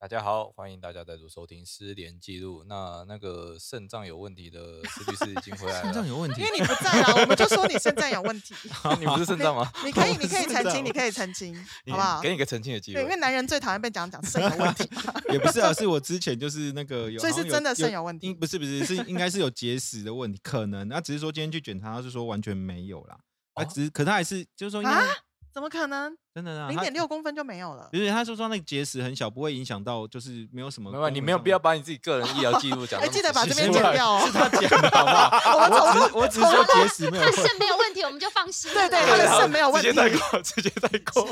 [0.00, 2.62] 大家好，欢迎大家再度收听《失联记录》。
[2.68, 5.82] 那那个肾脏有问题的施律师已经回来了。
[5.86, 8.54] 肾脏有问题因为你不在啊，我们就说你肾脏有问题。
[9.00, 9.68] 你不是肾脏吗？
[9.84, 11.52] 你可以，你可以澄清，你可以澄清，
[11.90, 12.30] 好不好给？
[12.30, 13.16] 你个澄清的机对，因为。
[13.16, 14.88] 男人最讨厌被讲讲肾有问题，
[15.32, 23.18] 也不是啊，是我之前就是那个有，所以是真的肾有有问题不是不是是应该是有结石的问题，可能那只是说今天去检查，他是说完全没有啦，
[23.54, 25.06] 啊哦只是可他还是就是说应啊该
[25.52, 26.16] 怎么可能？
[26.34, 27.98] 真的啊，零他点六公分就没有了不。
[27.98, 34.22] 是他说说那个结石很小，不会影响到就是没有什么没有，你没有必要把你自己个人医疗记录讲 哎，那么记得把这边剪掉哦。
[34.24, 36.10] 是他剪的好不好？
[36.14, 38.72] 我只我说结石没有他的肾没有问题，我们就放心。
[38.72, 41.26] 对对他的好肾没有问题直接代购，直接代购。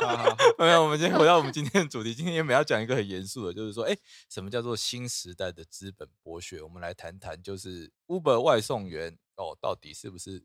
[0.56, 3.94] 没有，我们今天回到我们今天的主题，今天原本要讲一个很严肃的，就是说，哎，
[4.30, 6.62] 什么叫做新时代的资本剥削？
[6.62, 10.42] 我们来谈谈，就是 Uber 外送员哦，到底是不是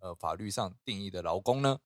[0.00, 1.78] 呃法律上定义的劳工呢？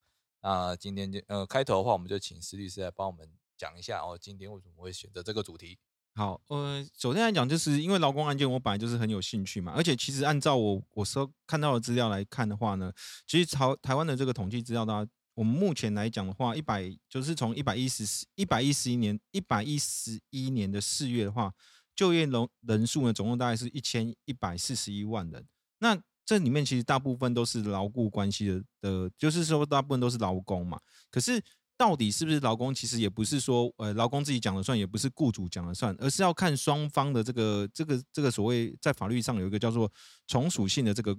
[0.45, 5.78] 那今天就呃开头的话，我们就请施律师来帮我们讲一下哦，今天为什么会选择这个主题？
[6.14, 12.92] 好，呃，首先来讲，就是因为劳工案件，我本来就是很有兴趣嘛，而且其实按照我我所看到的资料来看的话呢，
[13.27, 21.55] 其实台台湾的这个统计资料呢，我们目前来讲的话，一百就是从一百一十一百一十一年一百一十一年的四月的话，
[21.97, 25.48] 就业人人数呢，总共大概是一千一百四十一万人。
[25.78, 30.81] 那这里面其实大部分都是劳雇关系的的，就是说大部分都是劳工嘛。
[31.11, 31.42] 可是
[31.77, 39.91] 到底是不是劳工，其实也不是说呃劳工自己讲了算，也不是雇主讲了算，而是要看双方的这个这个这个所谓在法律上有一个叫做
[40.27, 41.16] 从属性的这个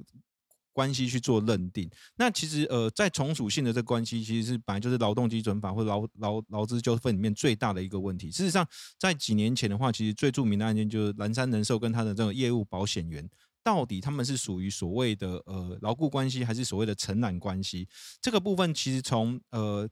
[0.71, 1.89] 关系去做认定。
[2.15, 8.31] 那其实呃在从属性的这关系，其实是本来就是劳动基准法或者劳劳劳资纠纷里面最大的一个问题。
[8.31, 8.65] 事实上，
[8.97, 13.29] 在几年前的话，其实最著名的案件就是蓝山人寿跟他的这种业务保险员。
[13.65, 17.89] 到底他们是属于所谓的呃牢固关系，还是所谓的承揽关系？
[18.21, 19.89] 这个部分其实从呃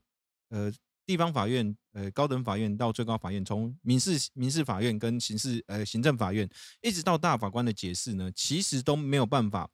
[0.50, 0.72] 呃
[1.04, 6.48] 地方法院、呃高等法院到最高法院，从民事民事法院跟刑事呃行政法院，
[6.82, 9.68] 一直到大法官的解释呢，其实都没有办法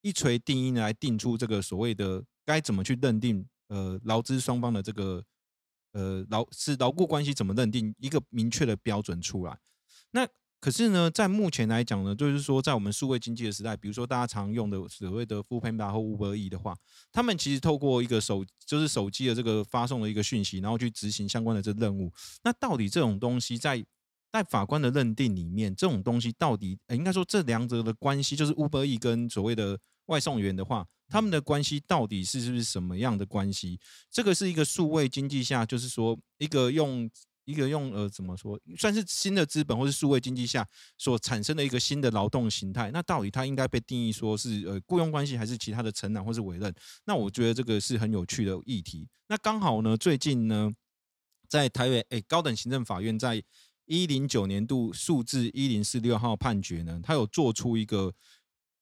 [0.00, 5.24] 一锤定音来定出这个所谓的该怎么去认定呃劳资双方的这个
[5.92, 9.58] 呃劳是劳固关系怎么认定一个明确的标准出来。
[10.12, 10.24] 那
[10.60, 16.76] 可是呢，在目前来讲呢，就是说，在我们数位经济的时代，比如说大家常用的所谓的 f o o Panda 或 Uber E 的话，
[17.10, 22.12] 他们其实透过一个手，就是手机的这个发送的一个讯息，然后去执行相关的这任务。
[22.44, 23.82] 那到底这种东西在
[24.30, 33.80] 在法官的认定里面，这种东西到底，应该说这两者的关系，就是 Uber E 跟所谓的外送员的话，他们的关系到底是是不是什么样的关系？
[34.10, 37.10] 这个是一个数位经济下，就是说一个用。
[37.50, 40.66] 一个用呃怎么说，算是新的资本或是数位经济下
[40.96, 42.90] 所产生的一个新的劳动形态。
[42.92, 46.72] 那到底它应该被定义说是呃雇佣关系，还是其他的承揽或是委任？
[47.06, 49.08] 那我觉得这个是很有趣的议题。
[49.28, 50.70] 那刚好呢，最近呢，
[51.48, 53.42] 在台北诶高等行政法院在
[53.86, 58.14] 一零九年度数字一零四六号判决呢，它有做出一个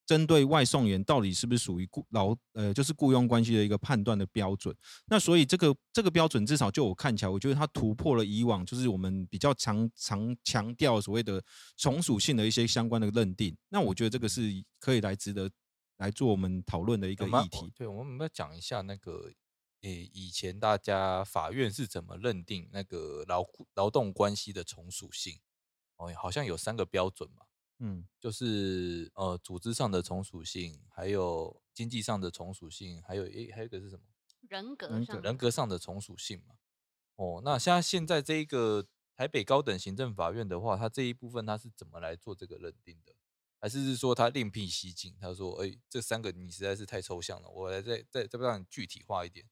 [0.08, 4.74] 针对外送员到底是不是属于雇劳呃就是雇佣关系的一个判断的标准。
[5.08, 11.44] 那所以这个这个标准至少就我看起来，我觉得它突破了以往就是我们比较常常强调所谓的
[11.76, 13.54] 从属性的一些相关的认定。
[13.68, 15.50] 那我觉得这个是可以来值得
[15.98, 17.70] 来做我们讨论的一个议题。
[17.76, 19.30] 对，我们要讲一下那个，
[19.82, 23.44] 诶，以前大家法院是怎么认定那个劳
[23.74, 25.38] 劳动关系的从属性？
[25.96, 27.42] 哦，好像有三个标准嘛，
[27.80, 34.02] 嗯就是呃，组织上的从属性，还有经济上的从属性，还有诶，还有一个是什么？
[34.48, 36.56] 人格人上人格上的从属性嘛。
[37.16, 43.14] 哦，那像现在这一个台北高等行政法院的话，它这一部分它是怎么来做这个认定的？
[43.60, 45.16] 还是是说他另辟蹊径？
[45.20, 49.46] 他说：“哎、这三个你实在是太抽象了，我来再再再让你具体化一点。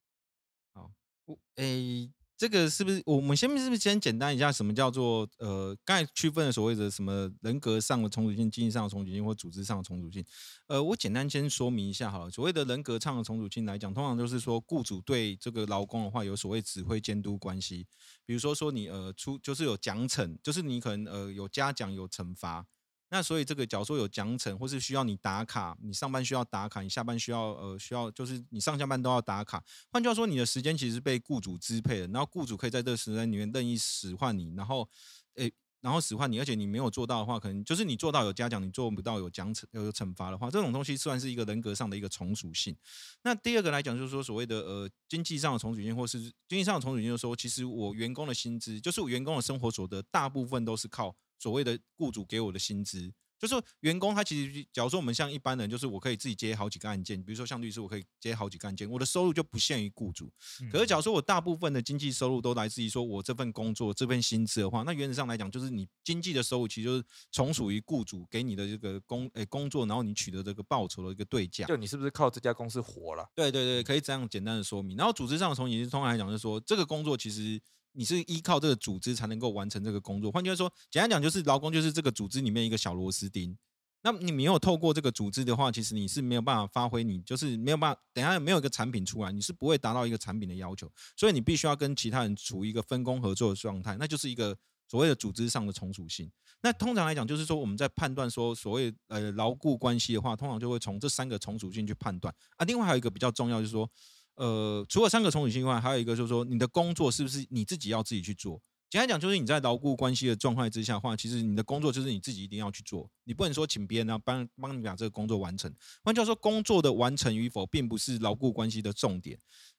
[0.75, 0.93] 好
[1.29, 10.23] 我诶，这个是不是我们先是不是先简单一下，什么叫做呃，刚才区分了所谓的什么人格上的重组性、经济上的重组性或组织上的重组性？
[10.67, 12.31] 呃，我简单先说明一下好了。
[12.31, 17.87] 所谓的人格上的重组性来讲，通常就是说雇主对这个劳工的话有所谓指挥监督关系，
[18.27, 22.67] 比如说说你呃出就是有奖惩，就是你可能呃有嘉奖有惩罚。
[23.09, 29.63] 那所以这个，假如说有奖惩，或是需要你打卡，你上班需要打卡，你下班需要呃需要，就是你上下班都要打卡。
[29.91, 34.89] 换句话说，你的时间其实被雇主支配的，然后雇主可以在这个时间里面任意使唤你，然后
[35.35, 42.77] 诶，然然后使唤你，而且你没有做到的话，可能就是你做到有嘉奖，你做不到有奖惩有惩罚的话，这种东西算是一个人格上的一个从属性。
[43.23, 46.19] 那第二个来讲，就是说所谓的呃经济上的从属性，或是
[46.49, 53.13] 经济上的从属性，就是说其实我员工的薪资，就是我员工的生活所得，大部分都是靠所谓的雇主给我的薪资。
[53.39, 60.33] 就是员工他其实，假如说我们像一般人，就是我可以自己接好几个案件，比如说像律师，我可以接好几个案件，我的收入就不限于雇主。
[60.73, 71.67] 可是假如说我大部分的经济收入都来自于说我这份工作这份薪资的话，那原则上来讲，就是你经济的收入其实就是从属于雇主给你的这个工诶工作，然后你取得这个报酬的一个对价。
[71.67, 73.31] 就你是不是靠这家公司活了？
[73.35, 74.97] 对对对，可以这样简单的说明。
[74.97, 77.61] 然后组织上的从属性，通常来讲就是说，这个工作其实
[77.97, 80.31] 你是依靠这个组织才能够完成这个工作。
[80.31, 83.57] 换句话说，简单讲就是劳工就是这个组织里面一个小螺丝钉。
[84.03, 88.01] 那你没有透过这个组织的话，其实你是没有办法发挥，你就是没有办法。
[88.13, 90.89] 等下没有一个产品出来，你是不会达到一个产品的要求。
[91.17, 94.57] 所以你必须要跟其他人处于一个分工合作的状态，那就是一个
[94.87, 96.31] 所谓的组织上的从属性。
[96.63, 102.65] 那通常来讲，就是说我们在判断说所谓呃牢固关系的话，通常就会从这三个从属性去判断啊。
[102.65, 103.91] 另外还有一个比较重要，就是说
[104.37, 108.61] 呃，除了三个从属性以外，还有一个就是说你的工作是不是你自己要自己去做。
[108.89, 115.75] 简单讲，就是你在牢固关系的状态之下的话，其实你的工作就是你自己一定要去做，你不能说请别人啊帮帮你把这个工作完成。
[116.05, 119.37] 换句话说，工作的完成与否，并不是牢固关系的重点，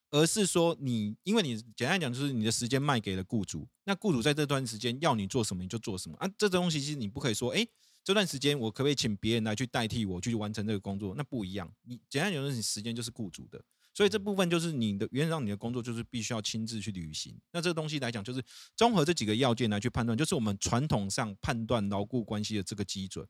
[0.09, 6.29] 而是说你，因为你简单讲，就是你的时间卖给了雇主，那雇主在这段时间要你做什么，你就做什么啊。
[6.37, 7.65] 这东西其实你不可以说，哎，
[8.03, 11.15] 这段时间我可不可以请别人来去代替我去完成这个工作？
[11.15, 11.71] 那不一样。
[11.83, 13.63] 你简单讲，就是你时间就是雇主的。
[13.97, 17.35] 所以这部分就是你的原则上你的工作就是必须要亲自去履行。
[17.49, 18.43] 那这个东西来讲，就是
[18.75, 23.27] 综合这几个要件来去判断，就是我们传统上判断牢固关系的这个基准。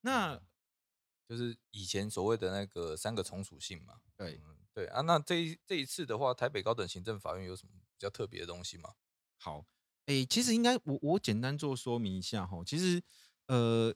[0.00, 0.40] 那
[1.28, 3.96] 就是以前所谓的那个三个从属性嘛。
[4.16, 4.40] 对
[4.72, 8.94] 对啊，那这一这一次的话，台北高等行政法院有什么比较特别的东西吗？
[9.36, 9.66] 好，
[10.06, 12.62] 诶，其实应该我我简单做说明一下哈。
[12.64, 13.02] 其实
[13.48, 13.94] 呃。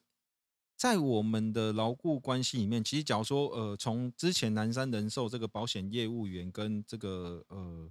[0.76, 7.88] 在我们的牢固关系里面，其实假如说，呃，从之前南山人寿这个保险业务员跟这个呃，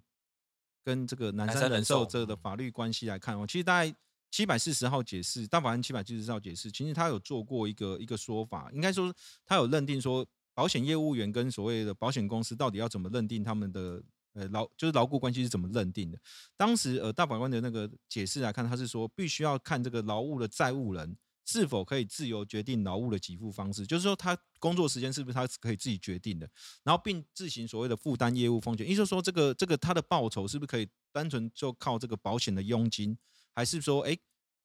[0.83, 3.95] 跟这个南山人寿这个法律关系来看哦，其实大概
[4.29, 9.11] 七百四十号解释，大法官七百七十号解释，其实他有做过一个一个说法，应该说
[9.45, 14.03] 他有认定说，保险业务员跟所谓的保险公司到底要怎么认定他们的
[14.33, 16.19] 呃劳就是牢固关系是怎么认定的？
[16.57, 21.15] 当时呃大法官的那个解释来看，他是说必须要看这个劳务的债务人。
[21.45, 23.85] 是否可以自由决定劳务的给付方式？
[23.85, 26.49] 就是说，他工作时间是不是他可以自己决定的？
[26.83, 33.17] 然后并自行所谓的负担业务风险，意思说，这个这个他的报酬是不是可以单纯就靠这个保险的佣金，
[33.53, 34.17] 还是说，哎，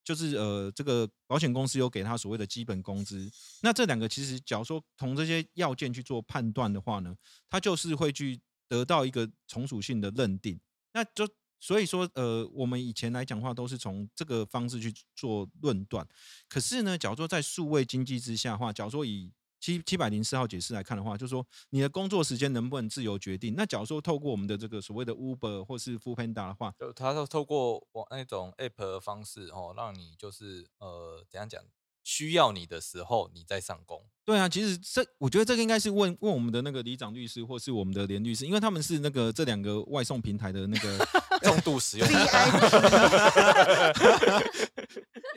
[0.05, 3.31] 就是呃，这个保险公司有给他所谓的基本工资？
[3.63, 7.15] 那这两个其实，假如说从这些要件去做判断的话呢，
[7.51, 10.61] 他就是会去得到一个从属性的认定，
[10.93, 11.29] 那就。
[11.61, 16.07] 所以说，呃，我们以前来讲话都是从这个方式去做论断。
[16.49, 23.55] 可是呢，假如说在数位经济之下的话，假如说以七七百零四号解释来看的话，就是说你的工作时间能不能自由决定？
[23.57, 31.63] 那假如说透过我们的这个所谓的 Uber 或是 f o o Panda 的话，就它透过网那种 App 的方式哦，让你就是呃怎样讲？
[32.05, 34.03] 需要你的时候，你再上工。
[34.25, 40.99] 对啊，其实这我觉得这个应该是问问我们的那个李长律师，或是我们的连律师，因为他们是那个这两个外送平台的那个
[41.47, 42.09] 重度使用。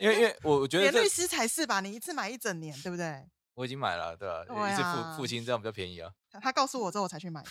[0.00, 1.80] 因为因为我我觉得连律师才是吧？
[1.80, 3.24] 你一次买一整年，对不对？
[3.54, 4.44] 我已经买了，对吧？
[4.72, 6.12] 一次付付清这样比较便宜啊。
[6.40, 7.44] 他告诉我之后，我才去买。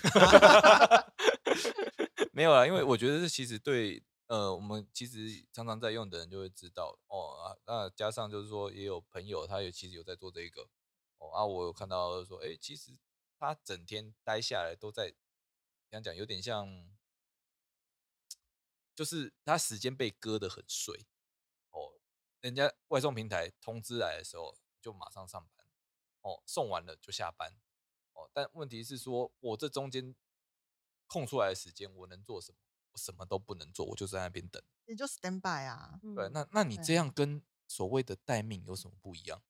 [2.31, 4.03] 没有啊，因为我觉得这其实对。
[4.27, 10.61] 呃，我们其实常常在用的人就会知道哦啊，那加上就是说也有朋友，他也其实有在做这个
[11.17, 12.93] 哦啊，我有看到说，哎，其实
[13.37, 15.13] 他整天待下来都在，
[15.91, 16.65] 讲讲有点像，
[18.95, 21.07] 就是他时间被割得很碎
[21.71, 21.93] 哦，
[22.41, 25.65] 人家外送平台通知来的时候就马上上班
[26.21, 27.55] 哦，送完了就下班
[28.13, 30.15] 哦，但问题是说我这中间
[31.07, 32.57] 空出来的时间我能做什么？
[32.93, 34.61] 我什么都不能做，我就在那边等。
[34.85, 35.97] 你就 stand by 啊？
[36.13, 39.41] 对，那那你这样跟所谓的待命有什么不一样？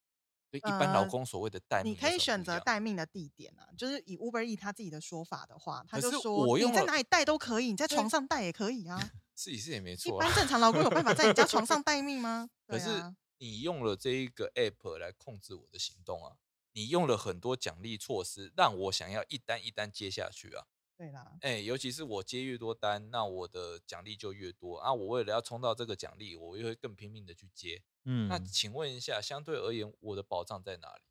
[0.51, 3.69] 对，一般老公所谓的待命，你可以选择待命的地点啊。
[3.75, 9.11] 就是以 Uber E 他自己的说法的话，他就说我你在哪里待都可以，你在床上待也可以啊。
[9.41, 10.15] 是是也没错。
[10.15, 12.49] 一般正常老公有办法在你家床上待命吗？
[12.67, 16.37] 可是你用了这一个 App 来控制我的行动啊，
[16.73, 20.67] 你用了很多奖励措施，让我想要一单一单接下去啊。
[20.95, 24.93] 对啦，哎，尤其是我接越多单，那我的奖励就越多啊。
[24.93, 27.81] 我为了要冲到这个奖励，我又会更拼命的去接。
[28.03, 31.01] 嗯，那请问一下，相对而言，我的保障在哪里？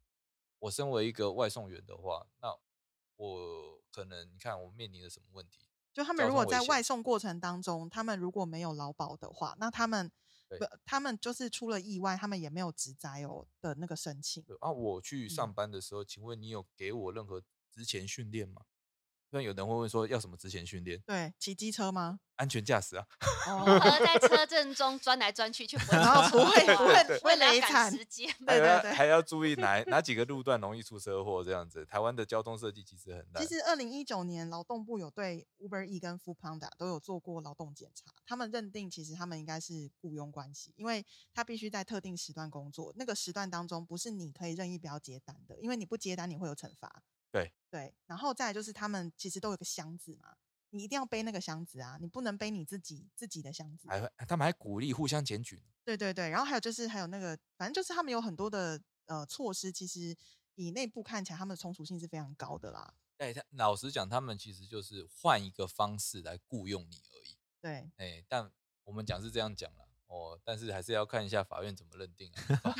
[0.60, 2.56] 我身为一个外送员的话，那
[3.16, 5.66] 我可能你看我面临的什么问题？
[5.92, 10.10] 就他们如果在外送过程当中，他们如果没有劳保的话，那他们
[10.48, 14.44] 不，他们就是出了意外，他们也没有职灾哦的那个申请。
[14.60, 18.62] 啊，我去嗯上班的时候，请问你有给我任何之前训练吗？
[19.30, 21.00] 那有人会问说要什么之前训练？
[21.06, 22.20] 对，骑机车吗？
[22.36, 23.06] 安全驾驶啊，
[23.48, 28.26] 哦 在车阵中钻来钻去，却不会然后不会不会为了要赶雷惨时间。
[28.46, 31.84] 还对对对要还要注意哪哪几个路段容易出车祸这样子。
[31.84, 33.54] 台湾的交通设计其实很烂其。
[33.54, 47.02] 实，二零一九年劳动部有对 Uber E 跟 f o o Panda 都有做过劳动检查，他们认定其实他们应该是雇佣关系，因为他必须在特定时段工作，那个时段当中不是你可以任意不要接单的，因为你不接单你会有惩罚。
[47.30, 50.36] 对对，然后再来就是他们其实都有个箱子嘛，
[50.70, 53.88] 你一定要背那个箱子啊，你不能背你自己自己的箱子。
[53.88, 55.62] 还会他们还鼓励互相检举呢。
[55.84, 60.16] 对对对，然后还有就是还有那个，反正就是他们有很多的呃措施，其实
[60.54, 62.94] 以内部看起来，他们的冲突性是非常高的啦。
[63.18, 67.36] 哎，他老实讲，他们其实就是换一个方式来雇佣你而已。
[67.60, 68.50] 对，哎，但
[68.84, 72.76] 我们讲是这样讲了哦，但是还是要看一下法院怎么认定啊。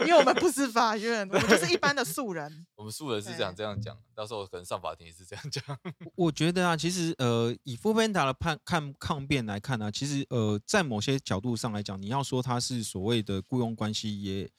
[0.04, 2.64] 因为我们不是法院，我们就是一般的素人。
[2.76, 5.64] 我们素人是这样这样讲，到时候可能上法庭也是这样讲。
[6.14, 14.50] 我我觉得啊，其实呃，以 n d a 的判看抗辩来看呢、其实呃，在某些角度上来讲，你要说他是所谓的雇佣关系也，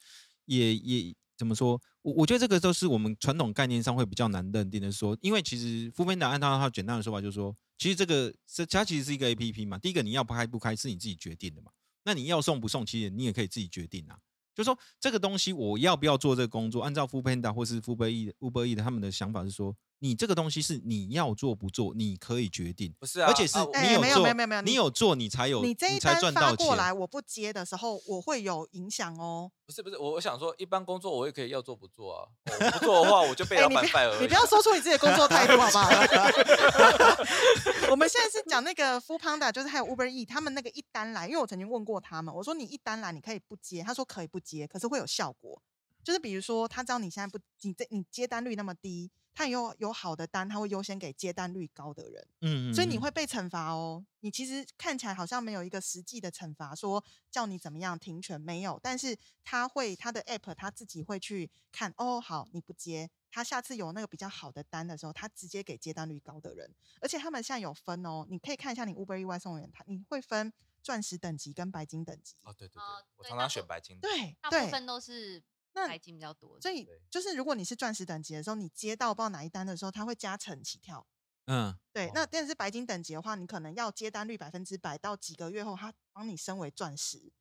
[0.46, 1.80] 也也怎么说？
[2.02, 11.70] 我我觉得这个都是我们传统概念上会比较难认定的说，因为其实 n d a 按照他简单的说法就是说，其实这个是它其实是一个 A P P 嘛，第一个你要不开不开是你自己决定的嘛，
[12.04, 14.18] 那你要送不送，其实你也可以自己决定啊。
[14.54, 26.66] 就说这个东西我要不要做这个工作，按照 f o o Panda 或是 Uber E Uber E 的他们的想法是说，你这个东西是你要做不做，你可以决定，不是啊，而且是啊我哎没有你有做，没有没有没有你你有做你才有，你这一单发赚到钱。
[26.66, 29.50] 过来，我不接的时候，我会有影响哦。
[29.66, 32.26] 不是不是，我我想说，一般工作我也可以要做不做啊。
[32.46, 34.16] 我不做的话，我就被哎，老板你不 fire 而已。
[34.16, 35.88] 要你不要说出你自己的工作态度好不好？
[37.90, 45.60] 我们现在是讲那个 f o o Panda，就是还有 Uber E，他们那个一单来，因为我曾经问过他们，我说你一单来你可以不接，他说可以不接，可是会有效果。
[46.02, 52.26] 就是比如说，他知道你现在不，你这你接单率那么低，他有有好的单，他会优先给接单率高的人。
[52.40, 54.04] 嗯，嗯所以你嗯会被惩罚哦。
[54.20, 70.52] 你其实看起来好像没有一个实际的惩罚，说叫你怎么样停权没有，但是他会他的 app 他自己会去看哦，好你不接，他下次有那个比较好的单的时候，他直接给接单率高的人，而且他们现在有分哦，你可以看一下你 Uber E 外送员，他你会分
[70.82, 74.06] 钻石等级跟白金等级，哦，对对对哦，我常常选白金的。
[74.08, 75.42] 对大部对，分都是
[75.74, 76.60] 那白金比较多。
[76.60, 81.06] 所以对就是如果你是钻石等级的时候，你接到不知道哪一单的时候，它会加成起跳。
[81.46, 87.32] 嗯，对，哦那但是白金等级的话，你可能要接单率百分之百，到几个月后，它帮你升为钻石。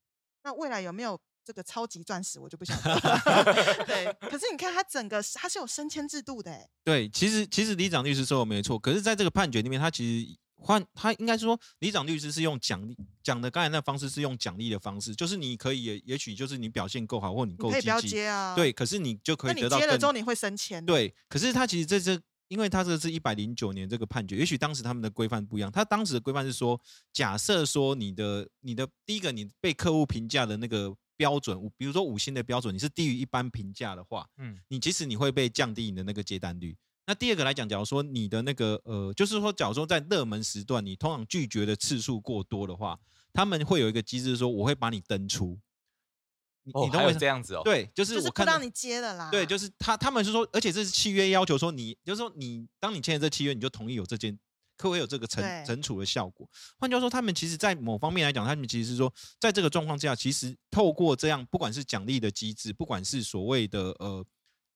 [0.43, 3.43] 那未来有没有这个超级钻石，我就不晓得了。
[3.85, 18.55] 对，可是你看，它整个它是有升迁制度的，哎，对，其实其实李长律师说的没错，可是在这个判决里面，他其实换他应该说李长律师是用奖励讲的，刚才那方式是用奖励的方式，就是你可以也也许就是你表现够好，或你你可以不要够积极，接啊。
[18.55, 25.71] 对，，可是你就可那你以得到接了之后，你会升迁。，对，可是他其实这这，因为他这个是一百零九年这个判决，也许当时他们的规范不一样。
[25.71, 26.79] 他当时的规范是说，
[27.13, 36.75] 假设说你的你的第一个你被客户评价的那个标准，比如说五星的标准，你是低于一般评价的话，嗯，你即使你会被降低你的那个接单率。
[37.09, 42.99] 那第二个来讲，假如说你的那个呃，就是说，假如说在热门时段，你通常拒绝的次数过多的话，
[43.33, 45.57] 他们会有一个机制说，我会把你登出。
[46.65, 49.31] 你哦，还你懂我意思有这样子哦。，对，就是我看到不让你接了啦。
[49.31, 54.37] 对，就是他他们是说，而且这是契约要求说你，就是说你当你签了这契约，你就同意有这件
[54.77, 56.47] 可会有这个惩惩处的效果。
[56.77, 64.23] 换句话说，他们其实在某方面来讲，他们其实是说，在这个状况之下，其实透过这样，不管是奖励的机制，不管是所谓的呃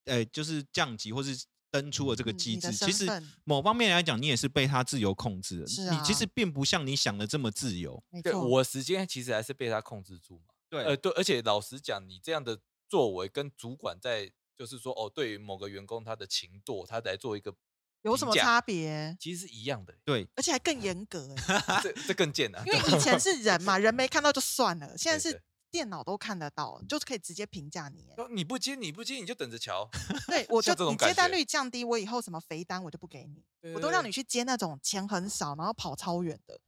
[0.06, 3.08] 呃，就是降级或是登出了这个机制，其实
[3.46, 5.68] 某方面来讲，你也是被他自由控制的。
[5.68, 8.02] 是你其啊实并不像你想的这么自由。
[8.22, 8.48] 对没错。
[8.48, 10.54] 我时间其实还是被他控制住嘛。
[10.70, 17.56] 对呃，对，而且老实讲，你这样的作为跟主管在，就是说，哦，对于某个员工他的情惰，他来做一个
[18.04, 19.18] 有什么差别？
[19.20, 22.62] 其实是一样的，对，而且还更严格哎， 这这更贱啊。
[22.68, 25.42] 因为以前是人嘛，人没看到就算了，现在是
[25.74, 28.26] 电脑都看得到，就是可以直接评价你哎。
[28.30, 29.90] 你不接，你不接，你就等着瞧。
[30.28, 36.60] 对， 我就像这种你接单率降低，我以后什么肥单我就不给你，对我都让你去接那种钱很少，然后跑超远的。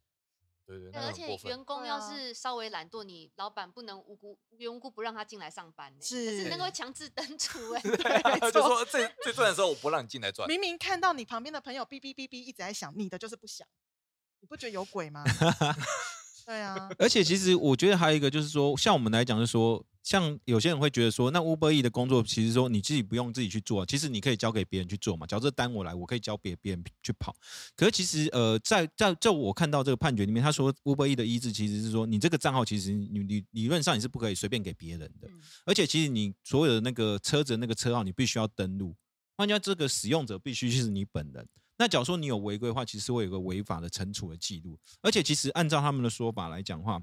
[0.65, 1.37] 对对，对，而且。
[1.47, 10.47] 员工要是稍微懒惰，你老板不能无辜无缘无故不让他进来上班呢、是是那个会强制登出哎、 对，就说最最赚的时候，我不让你进来 赚。
[10.49, 13.67] 明明看到你旁边的朋友哔哔哔哔一直在响，你的就是不响，
[14.39, 15.23] 你不觉得有鬼吗？
[16.45, 25.25] 对啊，而且其实我觉得还有一个就是说，像我们来讲，就是说像有些人会觉得说，那 Uber E 的工作其实说你自己不用自己去做，其实你可以交给别人去做嘛。
[25.25, 27.35] 假如这单我来，我可以交别别人去跑。
[27.75, 38.95] 可是其实呃，在在在我看到这个判决里面，他说 Uber E 的医治其实是说，你这个账号其实你你理论上你是不可以随便给别人的，嗯而且其实你所有的那个车子的那个车号你必须要登录，
[39.35, 41.47] 换句话，这个使用者必须是你本人。
[41.77, 44.79] 那假如说你有违规的话，其实会有个违法的惩处的记录。
[45.01, 47.01] 而且其实按照他们的说法来讲话，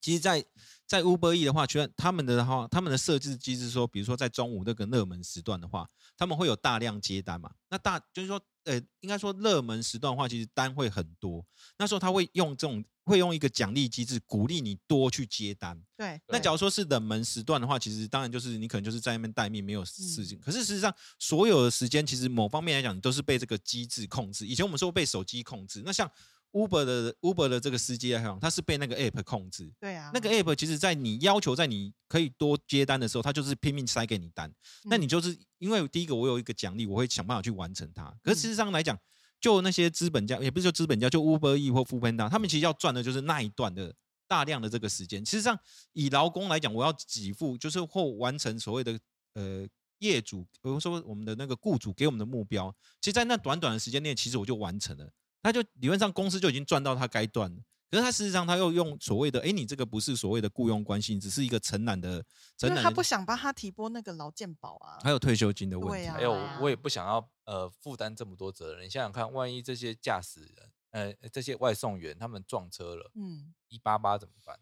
[0.00, 0.44] 其实在，
[0.86, 7.50] 在 Uber E 的话，其实他们的话，他们的设置机制说，比如说在中午那个热门时段的话，他们会有大量接单嘛。
[7.68, 11.44] 那大就是说，呃，应该说热门时段的话，其实单会很多。
[11.78, 15.76] 那时候他会用这种，会用一个奖励机制，鼓励你多去接单。
[15.96, 20.38] 对，那假如说是冷门时段的话，其实当然就是你可能就是在那边待命，没有嗯事情。
[20.38, 24.46] 可是事实上，所有的时间其实某方面来讲，你都是被这个机制控制。
[24.46, 26.08] 以前我们说被手机控制，那像
[26.56, 29.70] Uber 的 Uber 的这个司机来讲，他是被那个 App 控制。
[29.78, 34.50] 对啊，那个 app 其实，在你要求在你可以多接单的时候，他就是拼命塞给你单。
[34.84, 38.10] 那你嗯就是因为第一个我有一个奖励，我会想办法去完成它。
[38.22, 38.98] 可事实上来讲，
[39.38, 43.94] 就那些资本家，也不是说资本家，就 Uber E 或 f o o p a n d a 他们其实要赚的就是那一段的
[44.26, 45.22] 大量的这个时间。
[45.24, 45.58] 事实上，
[45.92, 48.98] 以劳工来讲，我要给付就是或完成所谓的
[49.34, 49.66] 呃
[49.98, 55.10] 业主，比如说我们的那个雇主给我们的目标，其实，在那短短的时间内，其实我就完成了。
[55.42, 57.62] 他就理论上公司就已经赚到他该赚了。
[57.88, 62.24] 可是他事实上他又用所谓的，哎，你这个不是所谓的雇佣关系，只是一个承揽的
[62.58, 64.98] 承揽的，因为他不想帮他提拨那个劳健保啊。
[65.02, 66.08] 还有退休金的问题。
[66.08, 68.84] 啊还有我也不想要呃负担这么多责任。
[68.84, 74.58] 你想想看，万一这些驾驶人呃这些外送员他们撞车了，嗯，一八八怎么办？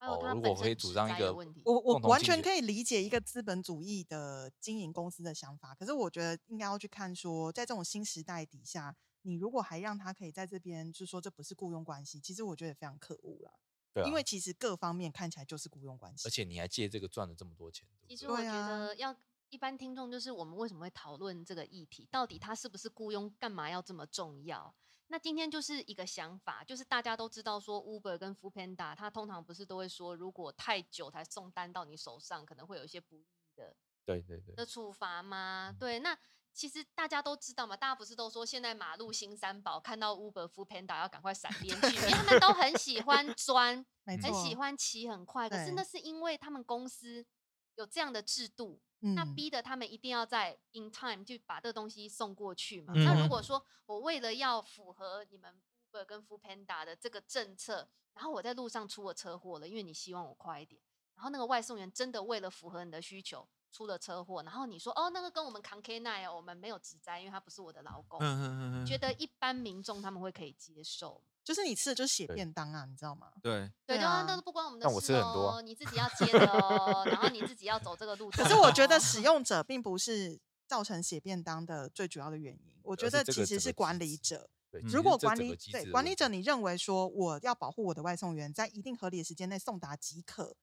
[0.00, 8.94] 哦如果可以主张一个问题，我我完全可以理解一个资本主义的经营公司的想法，可是我觉得应该要去看说，在这种新时代底下，
[9.26, 13.52] 你如果还让他可以在这边，就说这不是雇佣关系，其实我觉得非常可恶啦。
[13.92, 19.14] 对啊，因为其实各方面看起来就是雇佣关系，而且你还借这个赚了这么多钱，对对其实我觉得要
[19.48, 24.72] 一般听众就是我们为什么会讨论这个议题，到底他是不是雇佣，干嘛要这么重要？
[25.08, 35.74] 那今天就是一个想法，就是大家都知道说 Uber 跟 f o o Panda，它通常不是都会说，如果太久才送单到你手上，可能会有一些不利的对对对，的处罚吗？
[35.78, 36.16] 对，那
[36.56, 47.26] 其实大家都知道嘛，大家不是都说现在马路新三宝看到 Uber、f o o Panda 要赶快闪 边去，因为他们都很喜欢 钻，很喜欢骑很快，可是那是因为他们公司
[47.74, 49.14] 有这样的制度，嗯。
[49.14, 52.94] 那逼得他们一定要在 in time 就把这个东西送过去嘛。
[52.96, 53.04] 嗯。
[53.04, 53.42] 那如果。
[53.42, 60.80] 说我为了要符合你们 Uber 跟 f o o Panda 的这个政策，然后我在路上出了车祸了，因为你希望我快一点，
[61.14, 68.18] 然后那个外送员真的为了符合你的需求出了车祸，然后你说哦那个跟我们扛 K 奈哦，我们没有职灾，因为他不是我的老公。
[68.20, 73.32] 嗯嗯嗯嗯，觉得一般民众他们会可以接受，就是你吃的就是血便当啊，你知道吗？
[73.42, 78.30] 对，对，就那都不关我们的但我事吃很多啊哦，你自己要接的哦，然后你自己要走这个路。
[78.30, 84.48] 可是我觉得使用者并不是造成血便当的最主要的原因，我觉而得其实是这个整个管理者。
[84.70, 90.56] 对，嗯其实如果管理对管理者你认为说我要保护我的外送员在一定合理的时间内送达即可，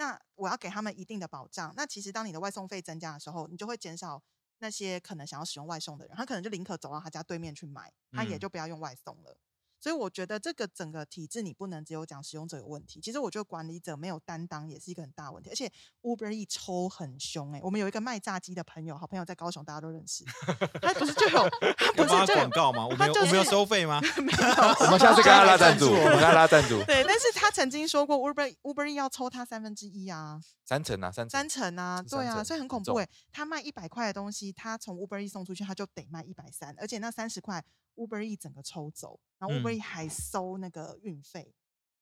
[0.00, 1.74] 那我要给他们一定的保障。
[1.76, 4.22] 那其实当你的外送费增加的时候，你就会减少
[4.58, 9.36] 那些可能想要使用外送的人，他可能就宁可走到他家对面去买，他也嗯就不要用外送了。
[9.80, 15.48] 所以我觉得这个整个体制你不能只有讲使用者有问题，其实我觉得管理者没有担当也是一个很大问题。
[15.48, 20.22] 而且 Uber E 抽很凶哎、我们有一个卖炸鸡的朋友，好朋友在高雄，大家都认识，
[20.82, 22.86] 他不是就有他不是就有广告吗？
[22.86, 24.00] 我他就们有我们有收费吗？
[24.20, 24.38] 没有
[24.84, 37.64] 我们下次跟他拉赞助，我们跟他拉赞助，对，但是他曾经说过 Uber Uber E 要抽他三分之一啊，三成啊，三成三成啊，对啊，所以很恐怖重哎、他卖一百块的东西，他从 Uber E 送出去，他就得卖一百三，而且那三十块
[37.96, 41.54] Uber E 整个抽走，然后 Uber 嗯 E 还收那个运费，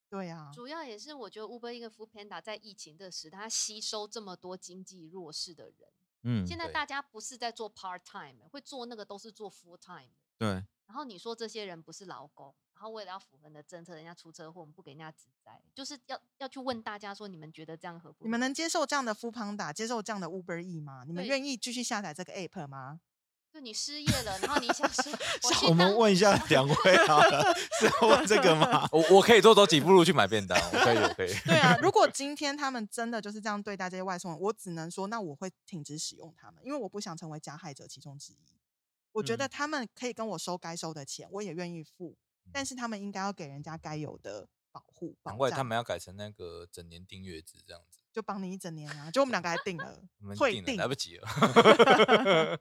[0.09, 5.89] 对啊，主要也是我觉得 Uber 一个 f o o Panda 在疫情的时代，它吸收这么多经济弱势的人。
[6.23, 10.29] 嗯，对现在大家不是在做 part time，会做那个都是做 full time 的。
[10.39, 10.49] 对，
[10.87, 18.27] 然后你说这些人不是劳工，然后为了要符合你的政策，人家出车祸，我们不给人家职灾，就是要要去问大家说，你们觉得这样合不合？
[18.27, 21.05] 你们能接受这样的 f o o Panda，接受这样的 Uber E 吗？
[21.07, 23.01] 你们对愿意继续下载这个 app 吗？
[23.53, 25.13] 就你失业了，然后你想说，
[25.65, 27.43] 我我们问一下两位好了，
[27.81, 28.87] 是要问这个吗？
[28.93, 31.35] 我我可以多走几步路去买便当，我可以，我可以。
[31.47, 38.59] 对啊，如果今天他们真的就是这样对待这些外送员，我只能说，那我会停止使用他们，因为我不想成为加害者其中之一。
[39.13, 42.17] 我觉得嗯他们可以跟我收该收的钱，我也愿意付，
[42.53, 45.17] 但是他们应该要给人家该有的保护。
[45.25, 47.98] 难怪他们要改成那个整年订阅制这样子。
[48.19, 52.61] 就帮你一整年啊，就我们两个还定了我们定了，来不及了。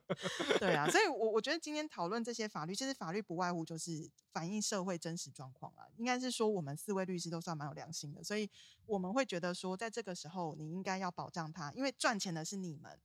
[0.60, 5.82] 对啊，所以我我觉得今天讨论这些法律，其实法律不外乎就是反映社会真实状况啊。
[5.96, 8.48] 应该是说我们四位律师都算蛮有良心的，所以
[8.86, 12.96] 我们会觉得说，在这个时候你应该要保障他，因为赚钱的是你们，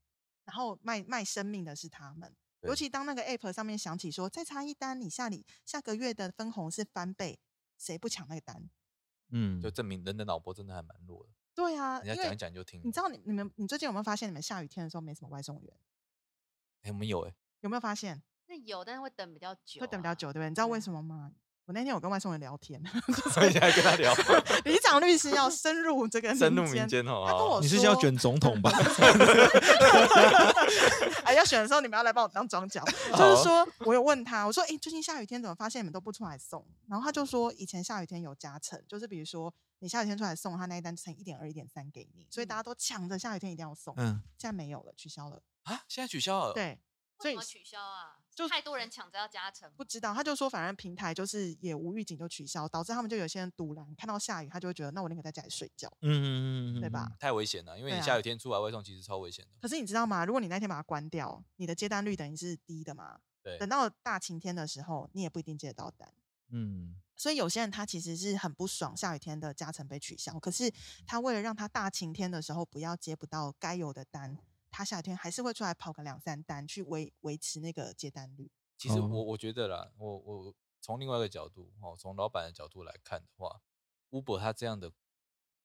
[0.45, 2.31] 然后卖卖生命的是他们。
[2.61, 7.39] 尤其当那个 app 上面响起说再差一单，你下里下个月的分红是翻倍，
[7.79, 8.69] 谁不抢那个单？
[9.35, 12.81] 嗯就，证明人的脑波真的还蛮弱的，对啊，因人家讲一讲就听。
[12.83, 15.77] 你知道你你们你最近有没有发现，你们下雨天的时候没什么外送员？
[16.81, 20.13] 哎，我们有哎，有没有发现那有，但是会等比较久、会等比较。
[20.13, 20.49] 久，对不对？
[20.49, 21.33] 你知道为什么吗？
[21.65, 22.81] 我那天我跟外送员聊天，
[23.31, 24.13] 所以你还跟他聊，
[24.65, 27.23] 李长律师要深入这个 深入民民间哦。
[27.25, 28.69] 他跟我你是要说卷总统吧？
[31.23, 32.83] 哎，要选的时候你们要来帮我当庄脚。
[33.11, 36.65] 就好是说，我有问他，我说，哎、最近下雨天怎么发现你们都不出来送？
[36.87, 43.93] 然后他就说，以前下雨天有加成，就是比如说你下雨天出来送，他那一单乘一点二、一点三给你，所以大家都抢着下雨天一定要送。
[43.97, 45.41] 嗯，现在没有了，取消了。
[45.63, 46.77] 啊，现在取消了。，对，
[47.23, 48.19] 所以为什么取消啊？
[48.35, 57.11] 就太多人抢着要加成，不知道，他就说反正平台就是也无预警就取消，导致他们就有些人堵拦，看到下雨他就会觉得，那我宁可在家里睡觉，嗯嗯嗯，对吧？？
[57.19, 59.51] 太危险了，因为你下雨天出来外送其实超危险的。
[59.61, 60.25] 可是你知道吗？
[60.25, 63.19] 如果你那天把它关掉，你的接单率等于是低的嘛。
[63.43, 66.11] 对等到大晴天的时候，你也不一定接得到单。
[66.49, 70.71] 嗯，所以有些人他其实是很不爽下雨天的加成被取消，可是
[71.05, 74.37] 他为了让他大晴天的时候不要接不到该有的单，
[74.73, 78.49] 他夏天还是会出来跑个两三单去维维持那个接单率。
[78.75, 83.61] 其实哦我我觉得啦，我我从另外一个角度哦，从老板的角度来看的话
[84.09, 84.91] ，Uber 他这样的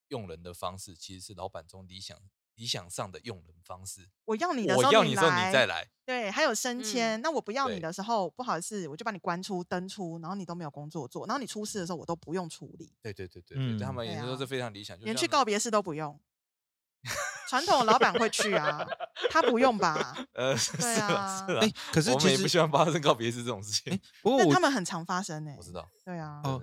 [0.08, 2.16] 用人的方式，其实是老板中理想
[2.54, 4.10] 理想上的用人方式。
[4.26, 7.20] 我要你的时候我要你的时候，你再来，对，还有升迁。
[7.22, 16.20] 那我不要你的时候，不好意思，我就把你关出登出，然后你都没有工作做，然后你出事的时候我都不用处理，对对对对对，对他们也都是非常理想，就连去告别式都不用。
[17.48, 18.86] 传统老板会去啊，
[19.30, 20.14] 他不用吧？
[20.34, 26.62] 呃 对啊是啊哎，可是我们也不其实希望发生告别式这种事情哎，，不过他们很常发生呢、我知道，对啊，哦。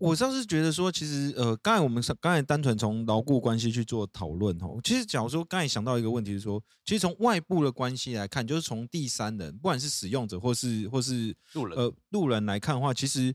[0.00, 4.78] 我倒是觉得说，其实呃，刚才我们是刚才单纯从牢固关系去做讨论哦。
[4.82, 13.32] 其实假如说刚才想到一个问题是说，其实从外部的关系来看，就是从第三人，不管是使用者或是或是路人呃路人来看的话，其实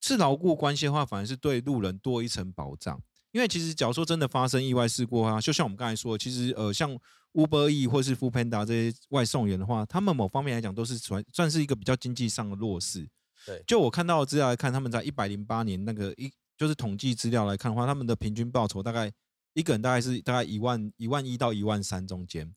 [0.00, 3.00] 是牢固关系的话，反而是对路人多一层保障。
[3.32, 6.96] 因为其实假如说真的发生意外事故啊，就像我们刚才说的，其实呃像
[7.32, 13.08] Uber E 或是 f o o Panda 这些外送员的话，他们某方面来讲都是算算是一个比较经济上的弱势。
[13.44, 19.10] 对就我看到的资料来看，他们在一百零八年那个一就是统计资料来看的话，他们的平均报酬大概
[19.54, 22.54] 一个人大概是大概一万一万一到一万三中间。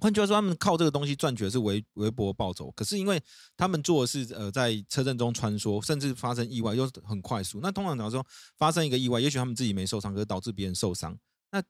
[0.00, 3.22] 换句话说，他们靠这个东西赚取的是微微薄报酬，可是因为
[3.56, 7.60] 他们做的是呃在车阵中穿梭，甚至发生意外又是很快速。
[7.62, 8.26] 那通常假如说
[8.58, 11.16] 发生一个意外，也许他们自己没受伤，可是导致别人受伤，
[11.52, 11.62] 那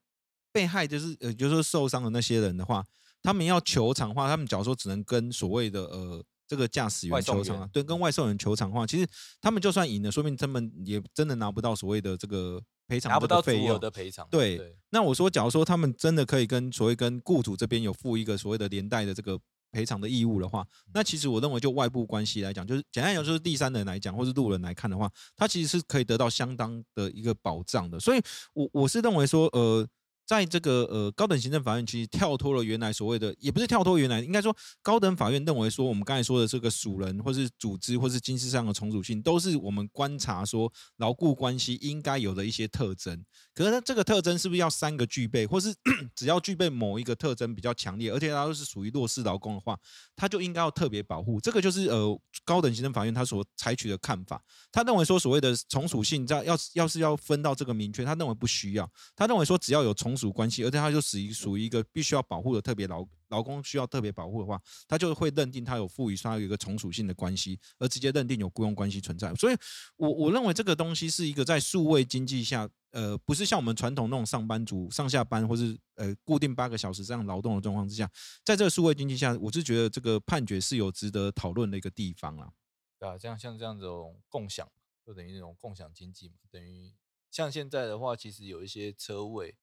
[0.53, 2.85] 被害就是呃就是说受伤的那些人的话，
[3.23, 9.07] 他们要求偿的话，他们假如说只能跟所谓的呃这个驾驶员求偿啊，对，跟外送员求偿的话，其实
[9.41, 14.27] 他们就算赢了，说明他们也真的拿不到所谓的这个赔偿拿不到足额这个费用的赔偿。
[14.31, 19.38] 对对，那我说，假如说他们真的可以跟所谓跟雇主这边有负一个所谓的连带的这个
[19.70, 27.99] 赔偿的义务的话，那其实我认为就外部关系来讲，就是简单来讲，就是第三人来讲，或是路人来看的话，他其实是可以得到相当的一个保障的。
[27.99, 28.20] 所以
[28.53, 29.87] 我我是认为说，呃。
[30.27, 43.25] 在这个呃高等行政法院，其实跳脱了原来所谓的，也不是跳脱原来，应该说高等法院认为说，我们刚才说的这个属人或是组织或是经济上的从属性，都是我们观察说牢固关系应该有的一些特征。
[43.55, 45.75] 可是它这个特征是不是要三个具备，或是
[46.17, 49.79] 只要具备某一个特征比较强烈，而且它又是属于弱势劳工的话，
[50.17, 51.41] 他就应该要特别保护。
[51.41, 54.43] 这个就是呃高等行政法院他所采取的看法。
[54.73, 58.91] 他认为说所谓的从属性，在要要是要分到这个明确，他认为不需要。
[59.15, 69.35] 他认为说只要有从属关系，而且它就属于属于一个必须要保护的特别劳劳工需要特别保护的话，他就会认定他有赋予说他有一个从属性的关系，而直接认定有雇佣关系存在。
[69.35, 69.57] 所以
[69.96, 78.09] 我我认为这个东西是一个在数位经济下，呃，不是像我们传统那种上班族上下班或是呃固定八个小时这样劳动的状况之下，
[78.44, 82.53] 在这个数位经济下，我是觉得这个判决是有值得讨论的一个地方啦。
[83.00, 84.70] 对啊，这样像这样这种共享，
[85.05, 86.94] 就等于那种共享经济嘛，等于
[87.31, 89.57] 像现在的话，其实有一些车位，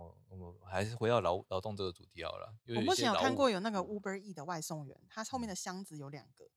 [0.00, 2.54] 哦，我们还是回到劳劳动这个主题好了。
[2.74, 6.48] 我目前有看过有那个 Uber E 的外送员，他后面的箱子有两个，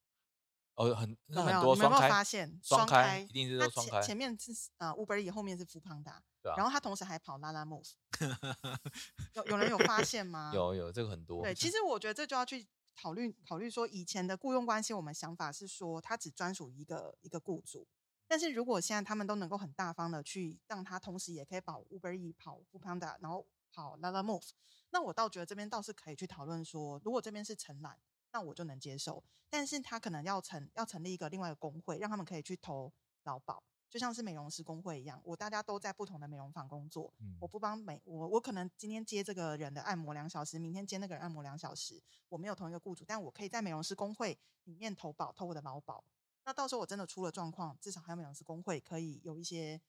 [0.75, 1.57] 哦，很有没有？
[1.59, 2.57] 那很多你们有没有发现？
[2.63, 7.91] 双开开一定是它都双开前前面是呃 Uber E，后面是 Panda，对啊然后他同时还跑拉拉 Move，
[9.35, 10.51] 有有人有发现吗？
[10.55, 11.43] 有有这个很多。
[11.43, 17.85] 对，其实我觉得这就要去考虑考虑说，以前的雇佣关系，我们想法是说，他只专属于一个一个雇主。
[18.33, 24.49] 但是如果现在他们都能够很大方的去让他同时也可以跑 Uber E 跑 f o o Panda，然后跑 l a l a Move，
[24.89, 27.95] 那我倒觉得这边倒是可以去讨论说，如果这边是承揽，
[28.31, 32.91] 那我就能接受，但是他可能要成要成立一个另外一个工会，让他们可以去投
[33.25, 33.63] 劳保。
[33.87, 46.03] 就像是美容师工会一样，我大家都在不同的美容房工作，嗯我不帮美我我可能今天接这个人的按摩两小时，明天接那个人按摩两小时，我没有同一个雇主，但我可以在美容师工会里面投保，投我的劳保。
[46.45, 49.79] 那到时候我真的出了状况，至少还有美容师工会可以有一些，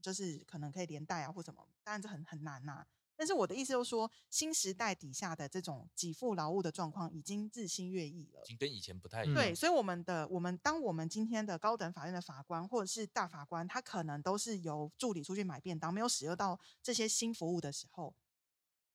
[0.00, 8.46] 就是可能可以连带啊或什么，当然这很很难呐、但是我的意思就是说，新时代底下的这种给付劳务的状况已经日新月异了已。
[8.46, 9.34] 经跟以前不太一嗯样。
[9.34, 18.14] 对，所以我们的我们当我们今天的高等法院的法官或者是大法官，他可能都是由助理出去买便当，没有使用到这些新服务的时候，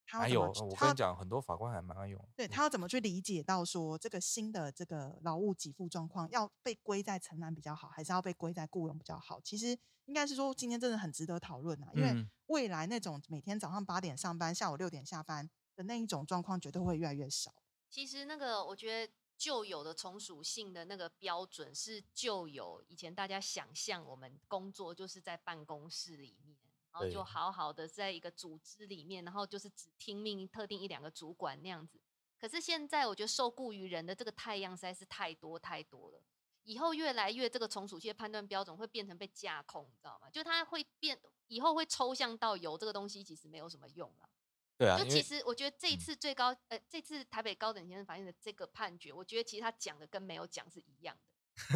[0.06, 2.24] 他还有，我跟你讲，很多法官还蛮爱用。
[2.36, 9.41] 对他要怎么去理解到说这个新的这个劳务给付状况要被归在承揽比较好，还是要被归在雇佣比较好？
[9.41, 17.54] 其实应该是说今天真的很值得讨论啊，因为嗯未来那种每天早上八点上班，下午六点下班的那一种状况，绝对会越来越少。
[17.89, 26.58] 其实那个我觉得旧有的从属性的那个标准是旧有以前大家想象我们工作就是在办公室里面，
[26.96, 32.00] 然后就好好的在一个组织里面，然后就是只听命特定一两个主管那样子。
[32.40, 36.22] 可是现在我觉得受雇于人的这个太阳实在是太多太多了。
[36.64, 40.30] 以后越来越这个从属性的判断标准会变成被架空，你知道吗？
[40.30, 44.30] 就它会变，以后会抽象到有这个东西其实没有什么用了。
[44.78, 51.25] 对啊，就其实我觉得这一嗯次最高，呃，这次台北高等行政法院的这个判决，我觉得其实他讲的跟没有讲是一样的。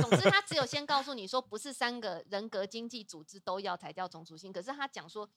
[0.02, 5.30] 总之，他只有先告诉你说，不是三个人格经济组织都要才叫种族性，可是他讲说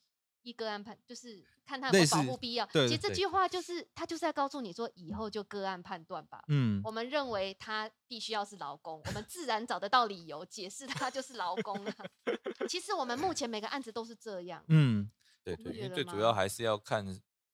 [0.43, 2.67] 一个案判，就是看他有没有保护必要。
[2.67, 6.43] 对对其实这句话就是他就是在告诉你说，以后就个案判断吧。
[6.49, 11.95] 嗯我们认为他必须要是劳工，我们自然找得到理由解释他就是劳工啊。
[12.69, 14.65] 其实我们目前每个案子都是这样。
[14.69, 15.11] 嗯
[15.45, 17.07] 对对，不觉得因为最主要还是要看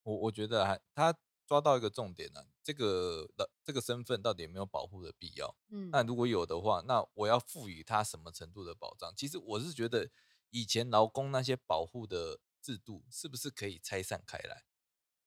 [0.03, 1.15] 我，我觉得还他
[1.47, 5.57] 抓到一个重点呢、这个的这个身份到底有没有保护的必要？
[5.71, 9.11] 嗯，那如果有的话，那我要赋予他什么程度的保障？
[9.17, 10.11] 其实我是觉得
[10.51, 14.67] 以前劳工那些保护的制度是不是可以拆散开来？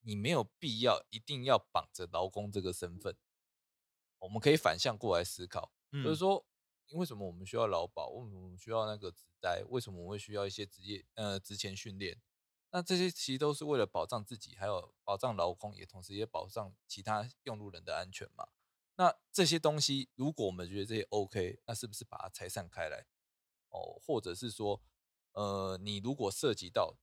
[0.02, 3.18] 你没有必要一定要绑着劳工这个身份，
[4.20, 6.46] 我们可以反向过来思考，嗯，就是说，
[6.92, 8.10] 为什么我们需要劳保？
[8.10, 9.64] 为什么我们需要那个职灾？
[9.70, 12.22] 为什么我们会需要一些职业呃职前训练？
[12.72, 18.48] 那这些其实都是为了保障自己，还有保障劳工，也同时也保障其他用路人的安全嘛。
[18.96, 23.06] 那这些东西，如果我们觉得这些 OK，那是不是把它拆散开来？
[23.70, 24.82] 哦，或者是说，
[25.32, 26.98] 呃，你如果涉及到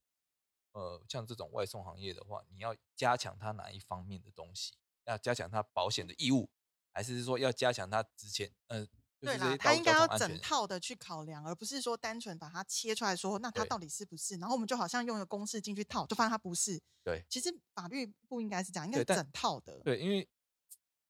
[0.71, 4.75] 呃像这种外送行业的话，你要加强它哪一方面的东西？
[5.05, 6.49] 要加强它保险的义务，
[6.91, 8.87] 还是说要加强它之前呃，
[9.21, 14.37] 对啦，他应该要整套的去考量，而不是说单纯把它切出来说，那它到底是不是？
[14.37, 16.81] 然后我们就好像用一个公式进去套，就发现它不是。
[17.03, 19.79] 对其实法律不应该是这样，应该是整套的。
[19.79, 20.27] 对，因为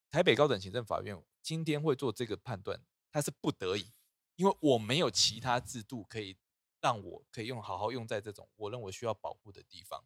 [0.09, 3.91] 台北高等行政法院今天会做这个判断，他是不得已，
[4.35, 6.35] 因为我没有其他制度可以
[6.81, 10.03] 让我可以用好好用在这种我认为需要保护的地方，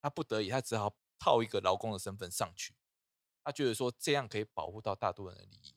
[0.00, 2.74] 他不得已，他只好套一个劳工的身份上去，
[3.42, 5.74] 他觉得说这样可以保护到大多人的利益。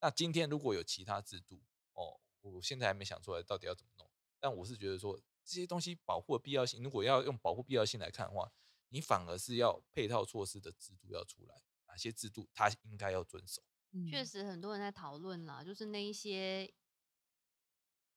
[0.00, 1.62] 那今天如果有其他制度，
[1.94, 8.52] 哦，我现在还没想出来到底要怎么弄，但我是觉得说这些东西保护的必要性，如果要用保护必要性来看的话，
[8.90, 13.62] 你反而是要配套措施的制度要出来，哪些制度它应该要遵守。
[13.92, 16.70] 嗯确实很多人在讨论啦，就是那一些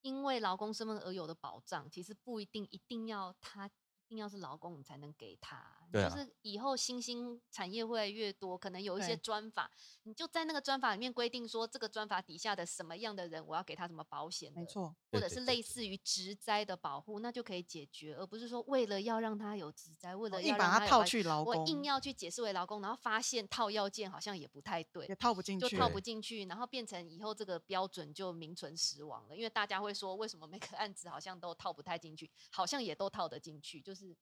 [0.02, 3.72] 因为劳工身份而有的保障，其实不一定一定要他一
[4.10, 5.76] 定要是劳工你才能给他。
[5.92, 9.72] 对啊就是以后新兴产业会来越多，可能有一些专法，
[10.04, 14.66] 你就在那个专法里面规定说，这个专法底下的什么样的人，我要给他什么保险，没。
[14.66, 25.68] 错，或者是类似于职灾的保护，那就可以解决，而不是说为了要让他有职灾，为了要把它套让他有保去劳工，我硬要去解释为劳工，然后发现套要件好像也不太对也，套不进去。
[25.68, 29.36] 就套不进去，然后变成以后这个标准就名存实亡了。
[29.36, 34.16] 因为大家会说，为什么每个案子好像都套不太进去，好像也都套得进去，就是变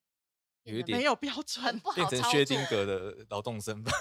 [0.66, 1.90] 得有一点没有标准，不。
[1.90, 3.94] 好变成薛定谔的劳动身份，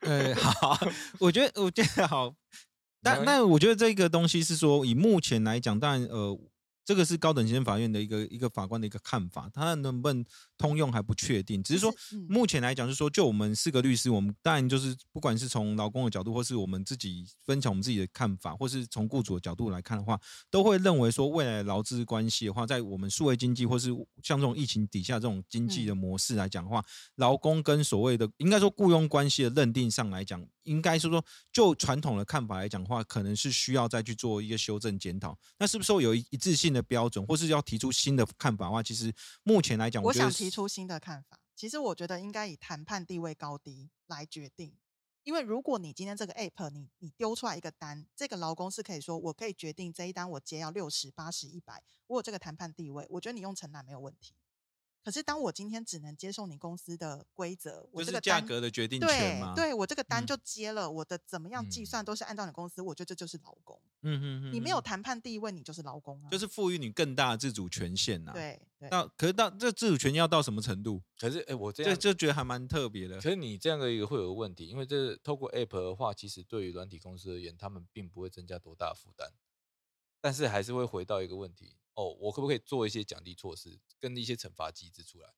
[0.00, 0.78] 呃，好，
[1.18, 2.34] 我觉得我觉得好，
[3.02, 6.38] 但没但我觉得这个东西是说，以目前来讲，当然呃，
[6.90, 10.24] 这个是高等行政法院的一个一个法官的一个看法，他能不能
[10.58, 11.94] 通用还不确定，只是说
[12.28, 20.18] 目前来讲，就是说，就我们四个律师，我们当然就是不管是从劳工的角度，或是我们自己分享我们自己的看法，或是从雇主的角度来看的话，
[20.50, 23.90] 都会认为说，未来的劳资关系的话，在我们数位经济或是
[24.24, 35.36] 像这种疫情底下这种经济的模式来讲的话，劳工跟所谓的应该说雇佣关系的认定上来讲，应该是说就传统的看法来讲的话，可能是需要再去做一个修正检讨。
[35.58, 41.40] 那是不是说有一一致性的标准，或是要提出新的看法的话，其实目前来讲，我想提出新的看法。
[41.56, 44.76] 其实我觉得应该以谈判地位高低来决定。
[45.24, 54.32] 因为如果你今天这个 app 你你丢出来一个单，这个劳工是可以说我可以决定这一单我接要六十八十一百，我有这个谈判地位，我觉得你用承揽没有问题。
[55.02, 63.80] 可是当我今天只能接受你公司的规则，我就是价这个价格的决定权对嘛。，对我这个单嗯就接了，我的怎么样计嗯算都是按照你公司，我觉得这就是劳工。
[64.02, 66.28] 嗯嗯嗯，你没有嗯谈判地位，你就是劳工啊。
[66.30, 68.32] 就是赋予你更大的自主权限呐。。
[68.32, 71.02] 对对，那可是到这自主权要到什么程度？
[71.18, 73.30] 可是哎，我这这样就觉得还蛮特别的可。
[73.30, 79.30] 是你这样的一个会有个问题，因为这透过 App 的话，其实对于软体公司而言，他们并不会增加多大的负担，
[80.20, 85.34] 但是还是会回到一个问题：哦，我可不可以做一些奖励措施，跟一些惩罚机制出来？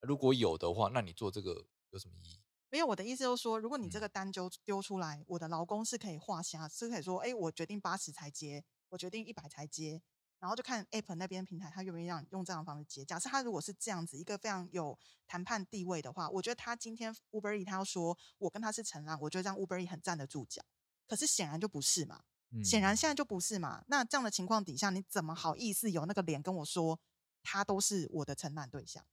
[0.00, 2.40] 如果有的话，那你做这个有什么意义？
[2.70, 10.02] 没有我的意思就是说，如果你这嗯个单丢丢出来，我的劳工是可以画下，是可以说，哎，我决定八十才接，我决定一百才接，
[10.40, 13.04] 然后就看 App 那边平台他愿不愿意让你用这样的方式接。
[13.04, 20.64] 假设他如果是这样子一个非常有谈判地位的话，我觉得他今天 Uber E 他要说我跟他是承揽，我觉得这样 Uber E 很站得住脚。
[21.06, 22.24] 可是显然就不是嘛，
[22.64, 23.84] 显然嗯现在就不是嘛。
[23.86, 26.98] 那这样的情况底下，你怎么好意思有那个脸跟我说
[27.42, 29.04] 他都是我的承揽对象？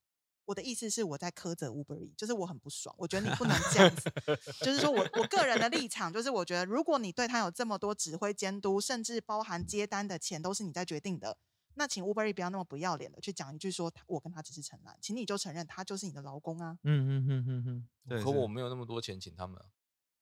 [0.45, 4.11] 我的意思是我在苛责 Uber E，就是我很不爽，我觉得你不能这样子。
[4.61, 11.37] 就是说我我个人的立场，就是我觉得如果你对他有这么多指挥监督，甚至包含接单的钱都是你在决定的，
[11.75, 17.89] 那请 Uber E 不要那么不要脸的去讲一句说他我跟他只是承揽，请你就承认他就是你的劳工啊，嗯嗯嗯嗯嗯。
[18.07, 19.65] 对可我没有那么多钱请他们啊。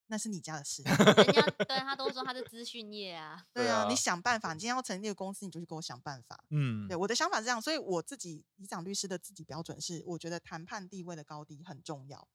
[0.08, 0.82] 那是你家的事。
[0.84, 6.44] 人家 对他都说他是资讯业啊，对啊，你想办法，你今天要成立一个公司，你就去给我想办法。
[6.50, 12.28] 嗯对，我的想法是这样，所以我自己以长律师的自己标准是，我觉得谈判地位的高低很重要。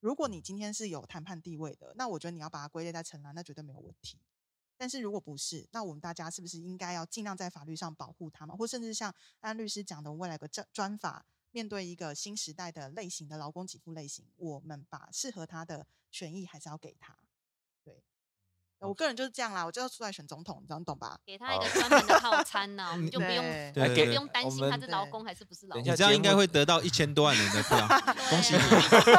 [0.00, 4.18] 如果你今天是有谈判地位的，那我觉得你要把它归类在承揽，那绝对没有问题。
[4.76, 17.16] 但是如果不是，那我们大家是不是应该要尽量在法律上保护他们，或甚至像安律师讲的，我未来个专专法，面对一个新时代的类型的劳工给付类型，我们把适合他的权益还是要给他。
[18.80, 21.16] 对，我个人就是这样啦，我就要出来选总统，你知道你懂吧？
[21.26, 25.94] 给他一个专门的套餐呐，我们就不用对 对对对不用担心他是劳对工还是不是劳工你。
[25.94, 27.76] 这样应该会得到一千多万人的票，
[28.30, 28.60] 恭喜你！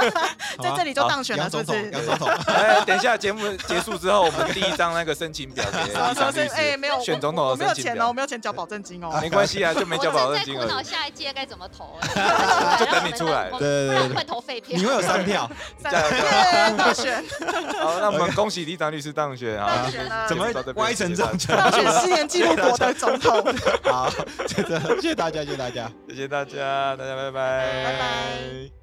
[0.64, 1.92] 在这里就当选了，总统，是不是？
[1.92, 6.44] 杨总统，哎，等一下节目结束之后，我们第一张那个申请表给什么什么是？
[6.44, 9.20] 李长律师哎，没有，选总统没有的申请表钱哦，我没有钱缴保证金哦。
[9.22, 10.84] 没关系啊，就没交保证金我正在苦恼。
[10.84, 12.00] 下一届该怎么投，
[12.80, 14.76] 就等你出来对对对然会投废票。
[14.78, 17.24] 你会有三票，三加油耶当选，
[17.80, 19.51] 好，那我们恭喜李长律师当选
[19.90, 23.44] 选啊怎么歪成这种谢谢当选四年记录国的总统。
[23.84, 24.10] 好，
[24.48, 25.84] 真的谢谢大家，谢谢大家。
[25.84, 28.81] 大家谢谢大家，大家拜拜，拜拜。